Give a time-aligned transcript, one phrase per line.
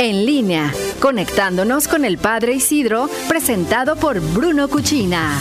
[0.00, 5.32] En línea, conectándonos con el Padre Isidro, presentado por Bruno Cuchina.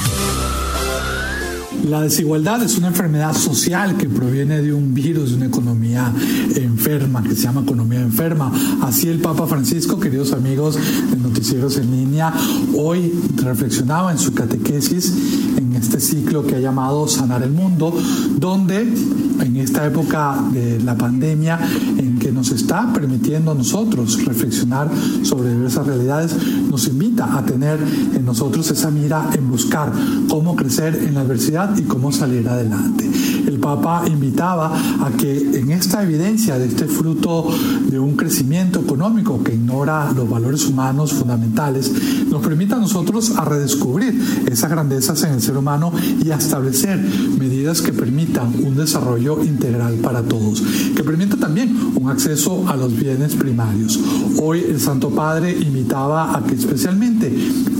[1.87, 6.11] La desigualdad es una enfermedad social que proviene de un virus, de una economía
[6.55, 8.51] enferma, que se llama economía enferma.
[8.81, 12.33] Así el Papa Francisco, queridos amigos de Noticieros en Línea,
[12.75, 15.13] hoy reflexionaba en su catequesis
[15.55, 17.93] en este ciclo que ha llamado Sanar el Mundo,
[18.37, 21.59] donde en esta época de la pandemia,
[21.97, 24.89] en que nos está permitiendo a nosotros reflexionar
[25.23, 26.35] sobre diversas realidades,
[26.69, 27.79] nos invita a tener
[28.13, 29.91] en nosotros esa mira en buscar
[30.27, 33.09] cómo crecer en la adversidad y cómo salir adelante.
[33.47, 37.47] El Papa invitaba a que en esta evidencia de este fruto
[37.89, 41.91] de un crecimiento económico que ignora los valores humanos fundamentales,
[42.27, 46.99] nos permita a nosotros a redescubrir esas grandezas en el ser humano y establecer
[47.39, 50.61] medidas que permitan un desarrollo integral para todos,
[50.93, 53.97] que permita también un acceso a los bienes primarios.
[54.41, 57.33] Hoy el Santo Padre invitaba a que especialmente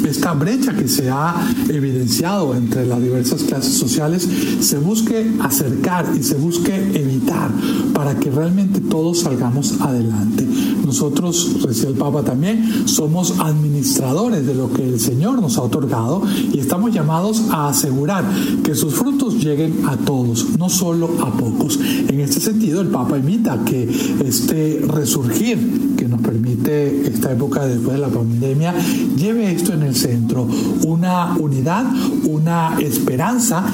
[0.08, 1.36] esta brecha que se ha
[1.68, 4.28] evidenciado entre las diversas clases sociales
[4.62, 7.50] se busque acercar y se busque evitar
[7.94, 10.46] para que realmente todos salgamos adelante.
[10.88, 16.22] Nosotros, decía el Papa también, somos administradores de lo que el Señor nos ha otorgado
[16.54, 18.24] y estamos llamados a asegurar
[18.64, 21.78] que sus frutos lleguen a todos, no solo a pocos.
[22.08, 23.84] En este sentido, el Papa invita que
[24.26, 28.74] este resurgir que nos permite esta época después de la pandemia
[29.18, 30.48] lleve esto en el centro,
[30.86, 31.86] una unidad,
[32.24, 33.66] una esperanza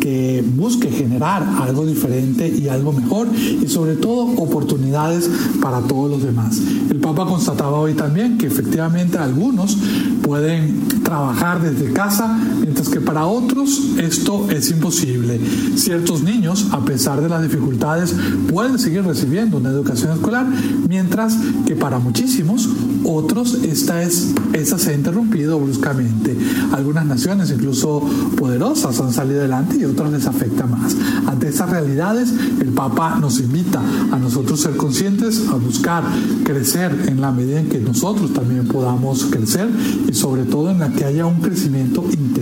[0.00, 6.22] que busque generar algo diferente y algo mejor y sobre todo oportunidades para todos los
[6.22, 6.61] demás.
[6.90, 9.76] El Papa constataba hoy también que efectivamente algunos
[10.22, 15.40] pueden trabajar desde casa, mientras que para otros esto es imposible.
[15.76, 18.14] Ciertos niños, a pesar de las dificultades,
[18.50, 20.46] pueden seguir recibiendo una educación escolar,
[20.88, 22.68] mientras que para muchísimos
[23.04, 26.36] otros esta, es, esa se ha interrumpido bruscamente.
[26.72, 28.00] Algunas naciones, incluso
[28.36, 30.96] poderosas, han salido adelante y otras les afecta más.
[31.26, 36.04] Ante estas realidades, el Papa nos invita a nosotros ser conscientes, a buscar
[36.52, 39.68] crecer en la medida en que nosotros también podamos crecer
[40.06, 42.41] y sobre todo en la que haya un crecimiento integral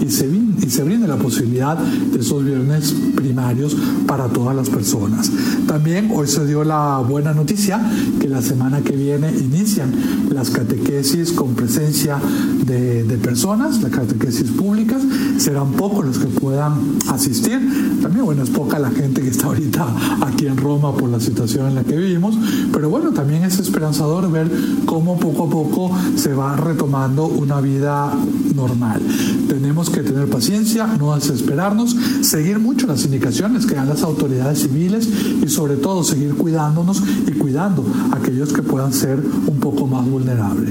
[0.00, 3.76] y se, y brinde la posibilidad de esos bienes primarios
[4.06, 5.30] para todas las personas.
[5.66, 7.80] También hoy se dio la buena noticia
[8.20, 9.92] que la semana que viene inician
[10.30, 12.18] las catequesis con presencia
[12.64, 15.02] de, de personas, las catequesis públicas,
[15.38, 17.58] serán pocos los que puedan asistir.
[18.00, 19.86] También, bueno, es poca la gente que está ahorita
[20.20, 22.36] aquí en Roma por la situación en la que vivimos,
[22.72, 24.50] pero bueno, también es esperanzador ver
[24.86, 28.12] cómo poco a poco se va retomando una vida
[28.54, 29.00] normal.
[29.48, 35.08] Tenemos que tener paciencia, no desesperarnos, seguir mucho las indicaciones que dan las autoridades civiles
[35.42, 40.08] y sobre todo seguir cuidándonos y cuidando a aquellos que puedan ser un poco más
[40.08, 40.70] vulnerables.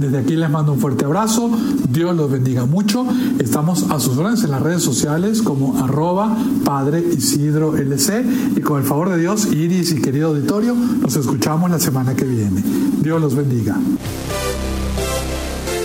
[0.00, 1.50] Desde aquí les mando un fuerte abrazo,
[1.88, 3.06] Dios los bendiga mucho,
[3.38, 8.24] estamos a sus órdenes en las redes sociales como arroba Padre Isidro LC
[8.56, 12.24] y con el favor de Dios, Iris y querido auditorio, nos escuchamos la semana que
[12.24, 12.62] viene.
[13.00, 13.76] Dios los bendiga.